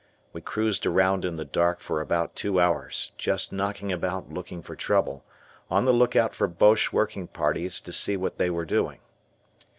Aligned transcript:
We 0.33 0.41
cruised 0.41 0.87
around 0.87 1.25
in 1.25 1.35
the 1.35 1.45
dark 1.45 1.79
for 1.79 2.01
about 2.01 2.35
two 2.35 2.59
hours, 2.59 3.11
just 3.19 3.53
knocking 3.53 3.91
about 3.91 4.33
looking 4.33 4.63
for 4.63 4.75
trouble, 4.75 5.23
on 5.69 5.85
the 5.85 5.93
lookout 5.93 6.33
for 6.33 6.47
Boche 6.47 6.91
working 6.91 7.27
parties 7.27 7.79
to 7.81 7.93
see 7.93 8.17
what 8.17 8.39
they 8.39 8.49
were 8.49 8.65
doing. 8.65 9.01